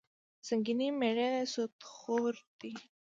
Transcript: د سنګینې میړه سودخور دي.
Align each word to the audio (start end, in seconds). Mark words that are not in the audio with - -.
د 0.03 0.03
سنګینې 0.47 0.87
میړه 0.99 1.29
سودخور 1.53 2.33
دي. 2.59 2.73